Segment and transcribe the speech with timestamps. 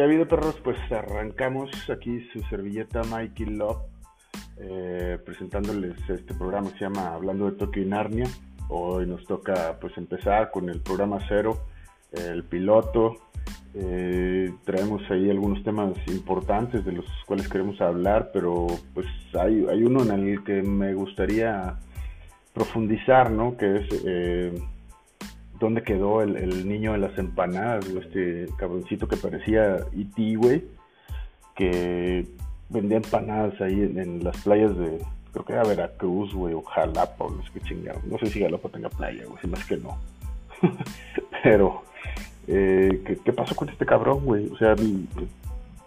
[0.00, 0.56] ¿Qué ha habido, perros?
[0.64, 3.82] Pues arrancamos aquí su servilleta Mikey Love,
[4.56, 8.26] eh, presentándoles este programa que se llama Hablando de Tokio y Narnia.
[8.70, 11.66] Hoy nos toca pues empezar con el programa cero,
[12.12, 13.16] el piloto.
[13.74, 19.06] Eh, traemos ahí algunos temas importantes de los cuales queremos hablar, pero pues
[19.38, 21.76] hay, hay uno en el que me gustaría
[22.54, 23.54] profundizar, ¿no?
[23.54, 24.02] Que es...
[24.06, 24.62] Eh,
[25.60, 30.64] dónde quedó el, niño de las empanadas, este cabroncito que parecía E.T., güey,
[31.54, 32.26] que
[32.70, 34.98] vendía empanadas ahí en, las playas de,
[35.32, 38.02] creo que era Veracruz, güey, o Jalapa, o no sé qué chingados.
[38.04, 39.98] No sé si Jalapa tenga playa, güey, si más que no.
[41.44, 41.82] Pero,
[42.48, 44.48] eh, ¿qué, pasó con este cabrón, güey?
[44.48, 44.74] O sea,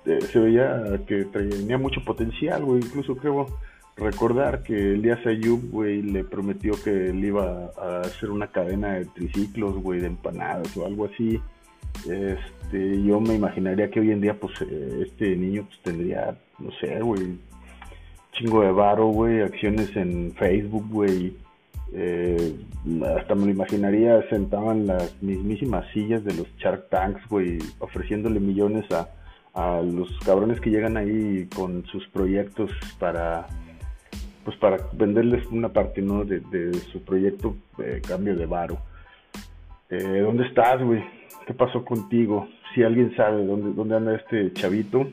[0.06, 3.48] eh, se veía que tenía mucho potencial, güey, incluso creo
[3.98, 9.06] recordar que Elías Ayub, güey, le prometió que le iba a hacer una cadena de
[9.06, 11.40] triciclos, güey, de empanadas o algo así.
[12.10, 16.72] Este, yo me imaginaría que hoy en día, pues, eh, este niño pues, tendría, no
[16.80, 17.38] sé, güey,
[18.32, 21.36] chingo de varo, güey, acciones en Facebook, güey.
[21.96, 22.56] Eh,
[23.16, 28.40] hasta me lo imaginaría sentado en las mismísimas sillas de los Shark Tanks, güey, ofreciéndole
[28.40, 29.10] millones a,
[29.54, 33.48] a los cabrones que llegan ahí con sus proyectos para
[34.44, 36.24] pues para venderles una parte ¿no?
[36.26, 38.78] de, su proyecto de cambio de varo.
[39.90, 41.04] Eh, ¿Dónde estás, güey?
[41.46, 42.48] ¿Qué pasó contigo?
[42.74, 45.08] Si alguien sabe dónde, dónde anda este chavito,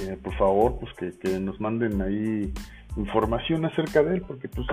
[0.00, 2.52] eh, por favor, pues que, nos manden ahí
[2.96, 4.66] información acerca de él, porque pues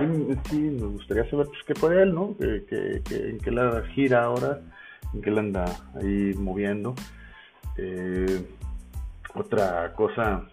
[0.50, 2.36] sí, nos gustaría saber pues, qué fue él, ¿no?
[2.38, 4.60] Que, que, en qué la gira ahora,
[5.14, 5.64] en qué la anda
[6.00, 6.94] ahí moviendo.
[7.76, 8.42] Eh,
[9.34, 10.44] otra cosa,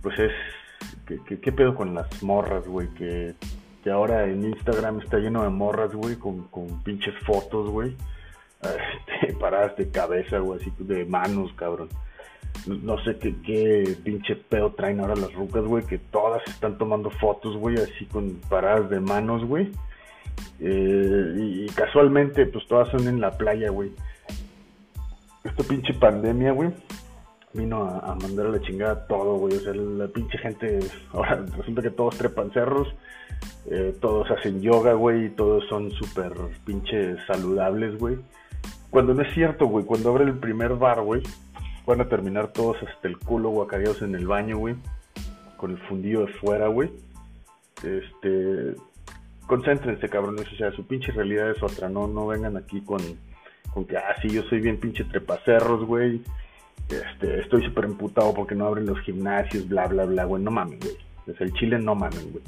[0.00, 0.32] pues es
[1.26, 2.88] ¿Qué, pedo con las morras, güey?
[2.94, 3.34] Que,
[3.90, 6.48] ahora en Instagram está lleno de morras, güey, con,
[6.82, 7.96] pinches fotos, güey.
[8.62, 11.88] Este, paradas de cabeza, güey, así de manos, cabrón.
[12.66, 17.10] No, sé qué, qué, pinche pedo traen ahora las rucas, güey, que todas están tomando
[17.10, 19.72] fotos, güey, así con paradas de manos, güey.
[20.60, 23.90] Eh, y, y, casualmente, pues todas son en la playa, güey.
[25.42, 26.70] Esta pinche pandemia, güey,
[27.54, 29.56] vino a, mandar a la chingada todo, güey.
[29.56, 30.78] O sea, la pinche gente,
[31.12, 32.88] ahora resulta que todos trepan cerros,
[33.70, 36.32] eh, todos hacen yoga, güey, todos son súper
[36.64, 38.18] pinche saludables, güey.
[38.90, 41.22] Cuando no es cierto, güey, cuando abre el primer bar, güey,
[41.86, 44.76] van a terminar todos hasta el culo guacareados en el baño, güey,
[45.56, 46.90] con el fundido de fuera, güey.
[47.82, 48.74] Este,
[49.46, 53.00] concéntrense, cabrones, o sea, su pinche realidad es otra, no, no vengan aquí con,
[53.72, 56.22] con que, ah, sí, yo soy bien pinche trepacerros, güey
[56.94, 60.80] este, estoy súper emputado porque no abren los gimnasios, bla, bla, bla, güey, no mames,
[60.80, 60.96] güey.
[61.26, 62.44] Desde el Chile no mames, güey.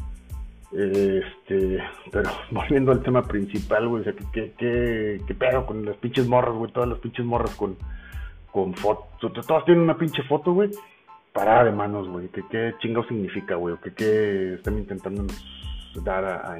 [0.72, 1.78] Este,
[2.10, 6.26] pero volviendo al tema principal, güey, o sea, ¿qué, qué, qué pedo con las pinches
[6.26, 6.72] morras, güey?
[6.72, 7.76] Todas las pinches morras con,
[8.50, 10.70] con fotos, todas tienen una pinche foto, güey,
[11.32, 12.28] parada de manos, güey.
[12.28, 13.76] ¿Qué, qué chingo significa, güey?
[13.82, 15.26] ¿Qué, qué están intentando
[16.02, 16.56] dar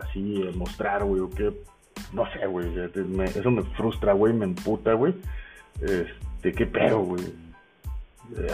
[0.00, 1.20] así, mostrar, güey?
[1.20, 1.52] ¿O qué?
[2.12, 2.68] No sé, güey,
[3.24, 5.14] eso me frustra, güey, me emputa, güey.
[5.80, 7.22] Este, este, ¿qué pedo, güey?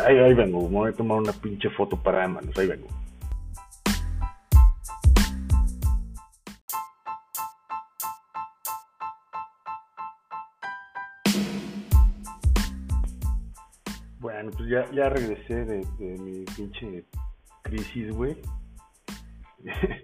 [0.04, 2.88] Ahí, ahí vengo, me voy a tomar una pinche foto para de manos, ahí vengo.
[14.18, 17.04] Bueno, pues ya, ya regresé de, de mi pinche
[17.62, 18.36] crisis, güey.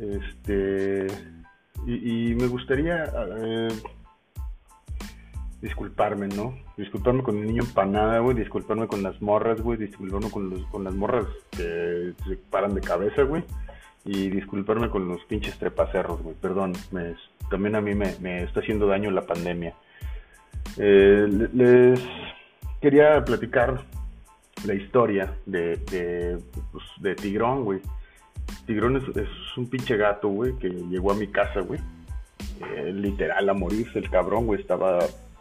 [0.00, 1.08] este.
[1.86, 3.04] Y, me gustaría
[5.60, 6.56] disculparme, ¿no?
[6.76, 10.84] Disculparme con el niño empanada, güey, disculparme con las morras, güey, disculparme con, los, con
[10.84, 13.42] las morras que se paran de cabeza, güey,
[14.04, 17.14] y disculparme con los pinches trepacerros, güey, perdón, me,
[17.50, 19.74] también a mí me, está haciendo daño la pandemia.
[20.76, 22.00] Eh, les
[22.80, 23.82] quería platicar
[24.64, 26.38] la historia de, de,
[26.72, 27.80] pues, de Tigrón, güey.
[28.66, 31.80] Tigrón es, un pinche gato, güey, que llegó a mi casa, güey.
[32.74, 34.60] Eh, literal a morirse el cabrón, güey.
[34.60, 34.98] Estaba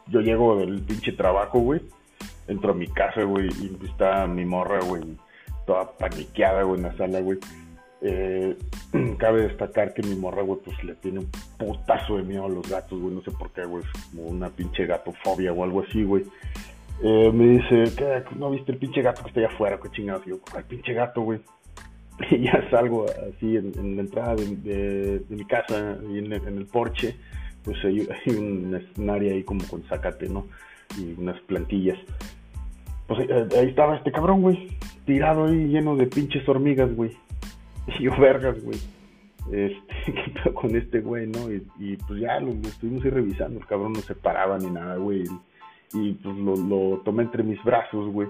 [0.07, 1.81] yo llego del pinche trabajo, güey,
[2.47, 5.03] entro a mi casa, güey, y está mi morra, güey,
[5.65, 7.39] toda paniqueada, güey, en la sala, güey.
[8.01, 8.55] Eh,
[9.17, 12.67] cabe destacar que mi morra, güey, pues le tiene un putazo de miedo a los
[12.69, 16.03] gatos, güey, no sé por qué, güey, es como una pinche gatofobia o algo así,
[16.03, 16.23] güey.
[17.01, 18.23] Eh, me dice, ¿qué?
[18.37, 19.79] ¿No viste el pinche gato que está allá afuera?
[19.81, 20.25] ¿Qué chingados?
[20.25, 21.39] Y yo, el pinche gato, güey?
[22.31, 27.17] Y ya salgo así en, la entrada de, mi casa, y en el porche,
[27.65, 28.07] pues hay,
[28.37, 30.45] un, área ahí como con zacate, ¿no?
[30.97, 31.97] Y unas plantillas.
[33.07, 34.69] Pues eh, ahí estaba este cabrón, güey,
[35.05, 37.11] tirado ahí lleno de pinches hormigas, güey.
[37.99, 38.79] Y yo, vergas, güey.
[39.51, 40.13] Este,
[40.43, 41.51] ¿qué con este güey, no?
[41.51, 45.23] Y, pues ya lo, estuvimos ahí revisando, el cabrón no se paraba ni nada, güey.
[45.93, 48.27] Y pues lo, tomé entre mis brazos, güey.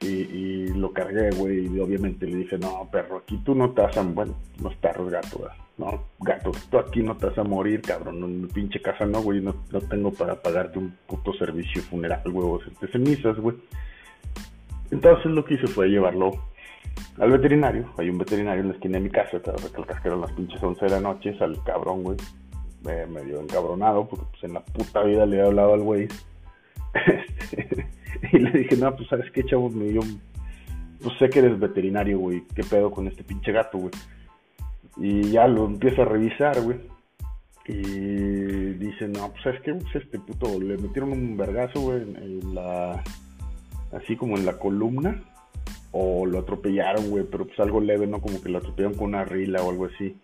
[0.00, 4.02] Y, y, lo cargué, güey, y obviamente le dije, no, perro, aquí tú no a,
[4.02, 5.46] bueno, no perros, gato,
[5.80, 9.22] no, gato, tú aquí no te vas a morir, cabrón, en mi pinche casa no,
[9.22, 9.54] güey, no,
[9.88, 13.56] tengo para pagarte un puto servicio funeral, güey, de cenizas, güey.
[14.90, 16.32] Entonces lo que hice fue llevarlo
[17.18, 20.20] al veterinario, hay un veterinario en la esquina de mi casa, te recalcas que eran
[20.20, 22.16] las pinches 11 de la noche, al cabrón, güey,
[22.84, 26.08] me, medio encabronado, porque pues en la puta vida le he hablado al güey,
[28.32, 30.02] y le dije, no, pues sabes qué, chavo, yo
[31.02, 33.92] pues sé que eres veterinario, güey, qué pedo con este pinche gato, güey.
[34.96, 36.78] Y ya lo empiezo a revisar, güey.
[37.66, 42.54] Y dice, no, pues sabes qué, pues este puto, le metieron un vergazo, güey, en
[42.54, 43.02] la,
[43.92, 45.22] así como en la columna,
[45.92, 48.20] o lo atropellaron, güey, pero pues algo leve, ¿no?
[48.20, 50.16] Como que lo atropellaron con una rila o algo así.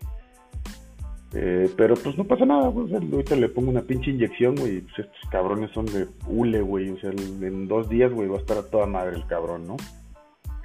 [1.33, 2.93] Eh, pero pues no pasa nada, güey.
[2.93, 4.81] Ahorita le pongo una pinche inyección, güey.
[4.81, 6.89] Pues estos cabrones son de hule, güey.
[6.89, 9.77] O sea, en dos días, güey, va a estar a toda madre el cabrón, ¿no?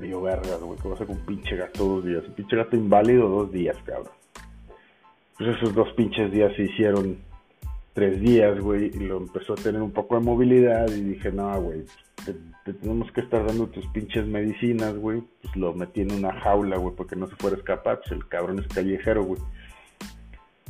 [0.03, 2.25] Y yo, verga, güey, ¿qué va a hacer con un pinche gato dos días?
[2.27, 4.13] Un pinche gato inválido dos días, cabrón.
[5.39, 7.19] Pues esos dos pinches días se hicieron
[7.95, 11.61] tres días, güey, y lo empezó a tener un poco de movilidad y dije, no,
[11.61, 11.85] güey,
[12.25, 15.23] te, tenemos que estar dando tus pinches medicinas, güey.
[15.43, 18.27] Pues lo metí en una jaula, güey, porque no se fuera a escapar, pues el
[18.29, 19.41] cabrón es callejero, güey.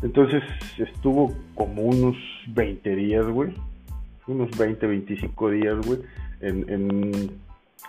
[0.03, 0.43] Entonces
[0.79, 2.17] estuvo como unos
[2.49, 3.55] 20 días, güey.
[4.27, 6.01] Unos 20, 25 días, güey.
[6.41, 7.31] En, en,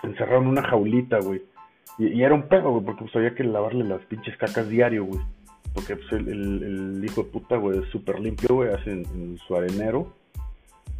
[0.02, 1.42] encerrado en una jaulita, güey.
[1.98, 5.20] Y, era un pedo, güey, porque pues había que lavarle las pinches cacas diario, güey.
[5.72, 10.12] Porque pues el, hijo de puta, güey, es súper limpio, güey, hace en, su arenero.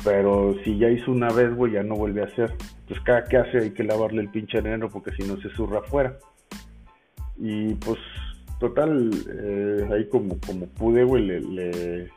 [0.03, 2.53] Pero si ya hizo una vez, güey, ya no vuelve a hacer.
[2.81, 5.79] Entonces cada que hace hay que lavarle el pinche arenero porque si no se zurra
[5.79, 6.19] afuera.
[7.37, 7.99] Y pues
[8.59, 12.11] total, eh, ahí como, como pude, güey, le,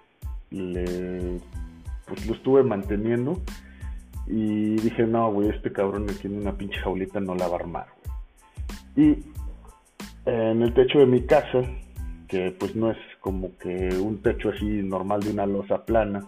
[2.07, 3.41] pues lo estuve manteniendo.
[4.27, 7.59] Y dije, no, güey, este cabrón me tiene una pinche jaulita, no la va a
[7.59, 7.87] armar.
[8.95, 9.17] Y
[10.25, 11.61] en el techo de mi casa,
[12.27, 16.25] que pues no es como que un techo así normal de una losa plana,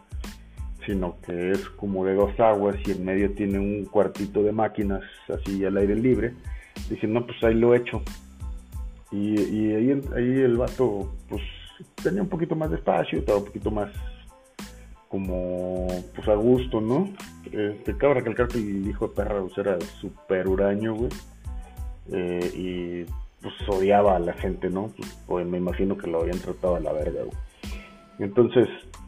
[0.86, 5.02] sino que es como de dos aguas y en medio tiene un cuartito de máquinas
[5.28, 6.34] así al aire libre.
[6.90, 8.02] Dije, no, pues ahí lo he hecho.
[9.12, 9.38] Y,
[9.74, 11.42] ahí, ahí el vato, pues
[12.02, 13.92] tenía un poquito más de espacio, estaba un poquito más
[15.10, 17.10] como, pues a gusto, ¿no?
[17.52, 21.10] Este, cabe que el hijo de perra pues, era súper huraño, güey.
[22.12, 23.12] Eh, y
[23.42, 24.92] pues odiaba a la gente, ¿no?
[25.26, 27.38] Pues, me imagino que lo habían tratado a la verga, güey.
[28.20, 28.68] Entonces,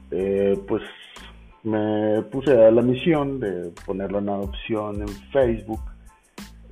[0.10, 0.82] eh, pues
[1.64, 5.82] me puse a la misión de ponerlo en adopción en Facebook.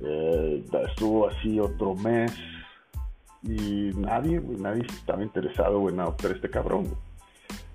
[0.02, 2.32] Eh, estuvo así otro mes
[3.42, 6.88] y nadie, nadie estaba interesado en adoptar a este cabrón.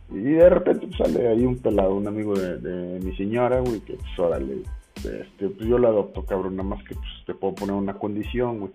[0.09, 3.95] Y de repente pues, sale ahí un pelado, un amigo de, mi señora, güey, que
[3.95, 4.61] pues órale,
[4.97, 8.59] este, pues yo lo adopto, cabrón, nada más que pues te puedo poner una condición,
[8.59, 8.71] güey.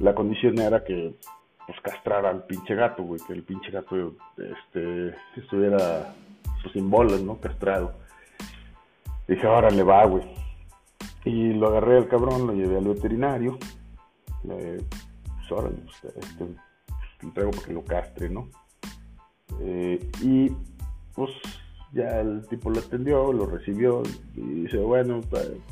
[0.00, 1.14] La condición era que
[1.66, 6.14] pues castrara al pinche gato, güey, que el pinche gato este, estuviera
[6.62, 7.38] pues, sin bolas, ¿no?
[7.38, 7.92] Castrado.
[9.26, 10.24] Dije, órale, va, güey.
[11.24, 13.58] Y lo agarré al cabrón, lo llevé al veterinario.
[14.42, 16.44] pues órale, pues, este,
[17.22, 18.50] lo traigo para que lo castre, ¿no?
[19.60, 20.50] Eh, y
[21.14, 21.30] pues
[21.94, 24.02] ya el tipo lo atendió, lo recibió
[24.34, 25.20] y dice, bueno,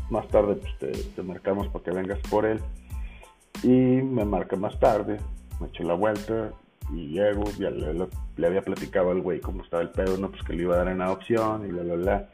[0.09, 2.61] más tarde pues, te, marcamos para que vengas por él.
[3.63, 5.19] Y me marca más tarde,
[5.61, 6.53] me echo la vuelta
[6.93, 10.31] y llego, ya le, había platicado al güey cómo estaba el pedo, ¿no?
[10.31, 12.29] Pues que le iba a dar en adopción y bla, bla, bla.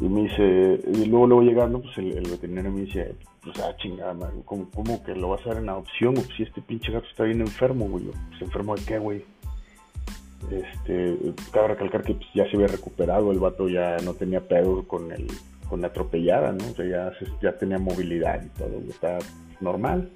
[0.00, 4.14] Y me dice, y luego, luego llegando, pues el, veterinario me dice, pues ah, chingada,
[4.44, 6.14] ¿cómo, ¿cómo, que lo vas a dar en adopción?
[6.14, 8.04] Pues si este pinche gato está bien enfermo, güey.
[8.04, 9.24] Pues enfermo de qué, güey
[10.50, 11.18] este,
[11.52, 15.12] cabe recalcar que pues, ya se había recuperado, el vato ya no tenía pedo con
[15.12, 15.26] el,
[15.68, 16.64] con la atropellada, ¿no?
[16.70, 19.18] O sea, ya, ya tenía movilidad y todo, está
[19.60, 20.10] normal.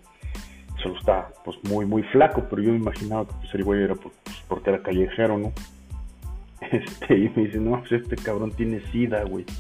[0.83, 3.95] Solo está pues muy muy flaco, pero yo me imaginaba que pues, el güey era
[3.95, 4.15] pues,
[4.49, 5.53] porque era callejero, ¿no?
[6.71, 9.45] Este, y me dice, no, pues este cabrón tiene sida, güey.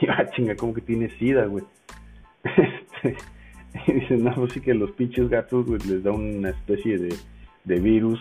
[0.00, 1.64] Y yo, ah, chinga, ¿cómo que tiene sida, güey?
[2.44, 3.16] Este,
[3.86, 7.14] y dice, no, pues sí que los pinches gatos, güey, les da una especie de,
[7.64, 8.20] de virus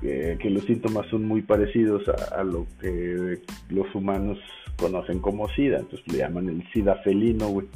[0.00, 3.40] que, los síntomas son muy parecidos a, lo que
[3.70, 4.38] los humanos
[4.76, 7.66] conocen como SIDA, entonces le llaman el SIDA felino, güey.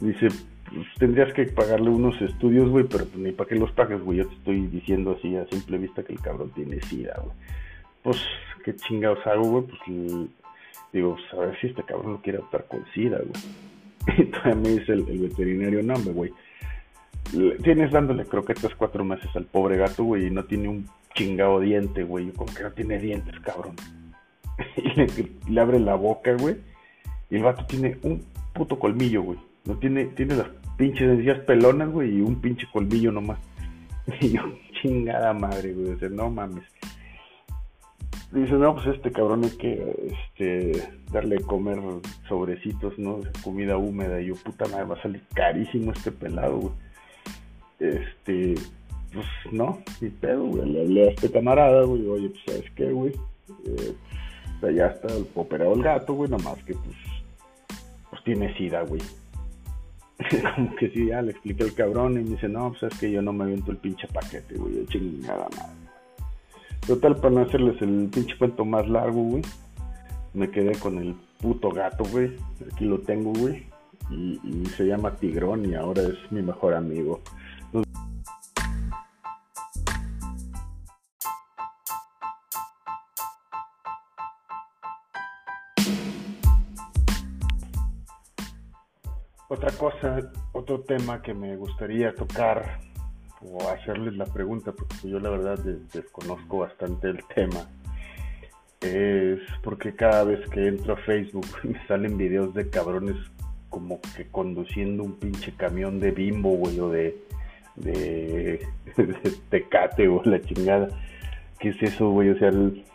[0.00, 0.28] Dice,
[0.72, 4.18] pues, tendrías que pagarle unos estudios, güey, pero pues, ni para qué los pagues, güey,
[4.18, 7.36] yo te estoy diciendo así a simple vista que el cabrón tiene SIDA, güey.
[8.02, 8.22] Pues,
[8.64, 9.64] ¿qué chingados hago, güey?
[9.64, 10.28] Pues,
[10.92, 13.32] digo, pues, a ver si este cabrón lo quiere adoptar con SIDA, güey.
[14.18, 16.32] Y todavía me dice el, veterinario, no, güey.
[17.62, 22.04] Tienes dándole croquetas cuatro meses al pobre gato, güey, y no tiene un chingado diente,
[22.04, 22.30] güey.
[22.32, 23.76] Como que no tiene dientes, cabrón.
[24.76, 26.56] y le, abre la boca, güey.
[27.30, 28.24] Y el vato tiene un
[28.54, 29.38] puto colmillo, güey.
[29.64, 33.38] No tiene, tiene las pinches encías pelonas, güey, y un pinche colmillo nomás.
[34.20, 34.40] Y yo,
[34.80, 35.98] chingada madre, güey.
[35.98, 36.64] Sea, no mames.
[38.32, 41.78] Dice, no, pues este cabrón hay que este, darle comer
[42.28, 43.20] sobrecitos, ¿no?
[43.42, 44.20] Comida húmeda.
[44.20, 46.72] Y yo, puta madre, va a salir carísimo este pelado, güey.
[47.80, 48.54] Este,
[49.12, 50.70] pues no, ni pedo, güey.
[50.70, 52.06] Le hablé a este camarada, güey.
[52.06, 53.12] Oye, pues, ¿sabes qué, güey?
[53.64, 53.94] Eh,
[54.60, 56.30] pues, ya está operado el gato, güey.
[56.30, 56.96] Nada más que, pues,
[58.10, 59.00] pues tiene sida, güey.
[60.54, 63.10] Como que sí, ya le expliqué al cabrón y me dice, no, pues es que
[63.10, 64.76] yo no me aviento el pinche paquete, güey.
[64.76, 65.88] Yo chingada madre.
[66.86, 69.42] Total, para no hacerles el pinche cuento más largo, güey.
[70.34, 72.32] Me quedé con el puto gato, güey.
[72.72, 73.66] Aquí lo tengo, güey.
[74.10, 77.20] Y, se llama Tigrón y ahora es mi mejor amigo.
[89.68, 92.78] Otra cosa, otro tema que me gustaría tocar
[93.42, 95.58] o hacerles la pregunta, porque yo la verdad
[95.92, 97.68] desconozco bastante el tema,
[98.80, 103.16] es porque cada vez que entro a Facebook me salen videos de cabrones
[103.68, 107.18] como que conduciendo un pinche camión de bimbo, güey, o de,
[107.76, 108.66] de,
[109.50, 110.88] tecate o la chingada.
[111.58, 112.30] ¿Qué es eso, güey?
[112.30, 112.86] O sea, el,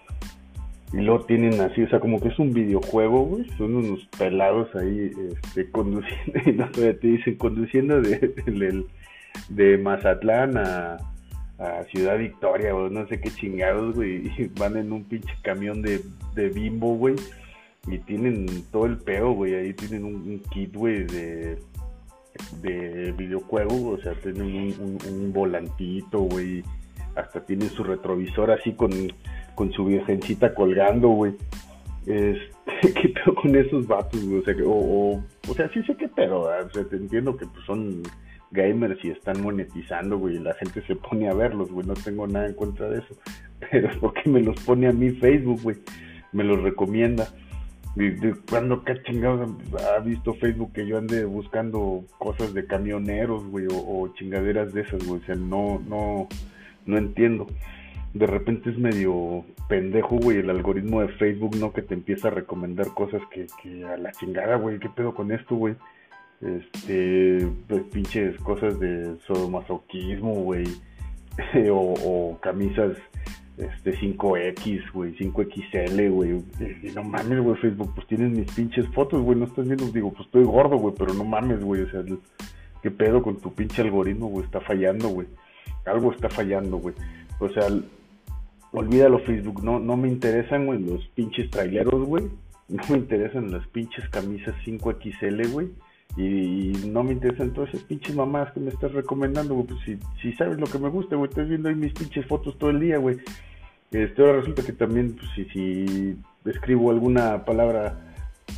[0.94, 3.50] y luego tienen así, o sea, como que es un videojuego, güey.
[3.58, 8.86] Son unos pelados ahí este, conduciendo, y no te dicen, conduciendo de,
[9.50, 11.00] de, Mazatlán a,
[11.92, 14.32] Ciudad Victoria, o no sé qué chingados, güey.
[14.38, 16.02] Y van en un pinche camión de,
[16.36, 17.16] de bimbo, güey.
[17.88, 19.56] Y tienen todo el peo, güey.
[19.56, 21.58] Ahí tienen un, kit, güey, de,
[22.62, 26.64] de videojuego, o sea, tienen un volantito, güey.
[27.16, 28.92] Hasta tienen su retrovisor así con
[29.56, 31.34] con su virgencita colgando, güey.
[32.06, 32.54] Este,
[32.94, 34.40] ¿Qué pedo con esos vatos, güey?
[34.40, 37.66] O sea, o, o, sea, sí sé qué pedo, o sea, te entiendo que pues,
[37.66, 38.04] son
[38.52, 42.28] gamers y están monetizando, güey, y la gente se pone a verlos, güey, no tengo
[42.28, 43.16] nada en contra de eso.
[43.72, 45.78] Pero es porque me los pone a mí Facebook, güey,
[46.32, 47.28] me los recomienda.
[47.96, 49.52] De, cuando qué chingados
[49.96, 54.82] ha visto Facebook que yo ande buscando cosas de camioneros, güey, o, o chingaderas de
[54.82, 56.28] esas, güey, o sea, no, no,
[56.86, 57.48] no entiendo
[58.14, 61.74] de repente es medio pendejo, güey, el algoritmo de Facebook, ¿no?
[61.74, 65.32] Que te empieza a recomendar cosas que, que a la chingada, güey, ¿qué pedo con
[65.32, 65.76] esto, güey?
[66.42, 70.66] Este, pues, pinches cosas de sodomasoquismo, güey,
[71.72, 72.98] o, o, camisas
[73.58, 76.44] este 5X, güey, 5XL, güey.
[76.94, 80.26] no mames, güey, Facebook, pues tienes mis pinches fotos, güey, no estás viendo, digo, pues
[80.26, 82.04] estoy gordo, güey, pero no mames, güey, o sea,
[82.84, 84.46] ¿qué pedo con tu pinche algoritmo, güey?
[84.46, 85.28] Está fallando, güey.
[85.86, 86.96] Algo está fallando, güey.
[87.40, 87.68] O sea,
[88.74, 92.26] olvídalo Facebook, no, no me interesan, güey, los pinches traileros, güey.
[92.68, 95.70] No me interesan las pinches camisas 5XL, güey.
[96.18, 99.68] Y, no me interesan todas esas pinches mamás que me estás recomendando, güey.
[99.68, 102.58] Pues si, si sabes lo que me gusta, güey, estás viendo ahí mis pinches fotos
[102.58, 103.18] todo el día, güey.
[103.92, 108.00] Este, ahora resulta que también, pues, si, si escribo alguna palabra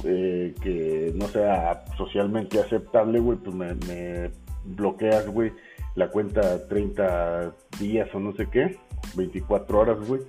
[0.06, 4.32] eh, que no sea socialmente aceptable, güey, pues me, me
[4.64, 5.52] bloqueas, güey,
[5.96, 8.78] la cuenta 30 días o no sé qué.
[9.16, 10.22] 24 horas, güey.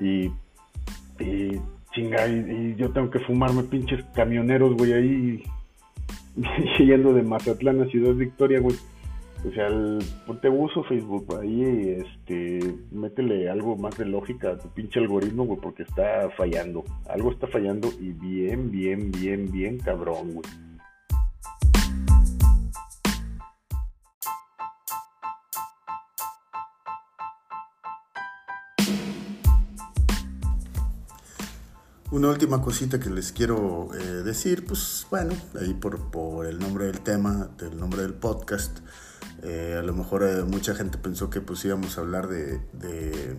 [0.00, 0.30] Y,
[1.22, 1.60] y
[1.92, 5.42] chinga, y, yo tengo que fumarme pinches camioneros, güey, ahí
[6.78, 8.76] yendo de Mazatlán a Ciudad Victoria, güey.
[9.48, 14.68] O sea, el, ponte uso Facebook, ahí, este, métele algo más de lógica a tu
[14.68, 16.84] pinche algoritmo, güey, porque está fallando.
[17.08, 20.67] Algo está fallando y bien, bien, bien, bien cabrón, güey.
[32.10, 36.86] Una última cosita que les quiero eh, decir, pues bueno, ahí por, por, el nombre
[36.86, 38.78] del tema, del nombre del podcast,
[39.42, 43.36] eh, a lo mejor eh, mucha gente pensó que pues íbamos a hablar de, de,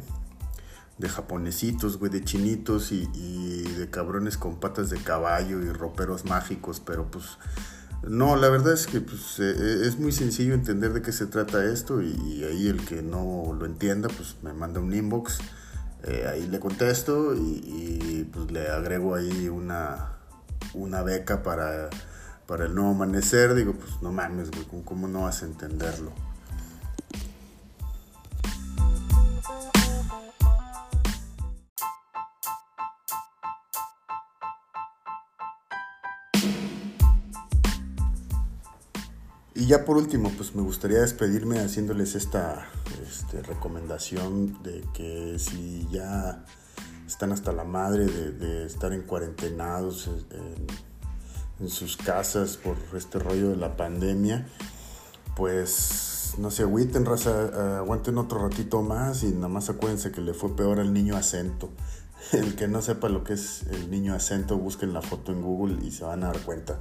[1.00, 3.08] de japonesitos, güey, de chinitos y,
[3.64, 7.40] de cabrones con patas de caballo y roperos mágicos, pero pues
[8.08, 12.04] no, la verdad es que pues, es muy sencillo entender de qué se trata esto
[12.04, 15.40] y, y ahí el que no lo entienda pues me manda un inbox
[16.04, 20.14] eh, ahí le contesto y, pues le agrego ahí una,
[20.74, 21.90] una beca para,
[22.46, 23.54] para el nuevo amanecer.
[23.56, 26.12] Digo, pues no mames, güey, ¿cómo no vas a entenderlo?
[39.70, 42.68] Ya por último, pues me gustaría despedirme haciéndoles esta
[43.08, 46.44] este, recomendación de que si ya
[47.06, 50.10] están hasta la madre de, estar en cuarentenados
[51.60, 54.48] en sus casas por este rollo de la pandemia,
[55.36, 60.34] pues no se agüiten, raza, aguanten otro ratito más y nada más acuérdense que le
[60.34, 61.70] fue peor al niño acento.
[62.32, 65.78] El que no sepa lo que es el niño acento, busquen la foto en Google
[65.86, 66.80] y se van a dar cuenta.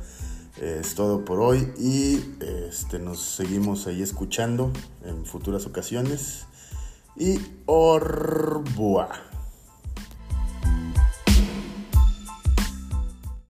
[0.60, 4.72] Es todo por hoy y este, nos seguimos ahí escuchando
[5.04, 6.46] en futuras ocasiones.
[7.16, 9.27] Y Orboa.